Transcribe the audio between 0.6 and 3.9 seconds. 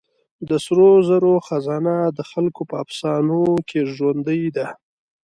سرو زرو خزانه د خلکو په افسانو کې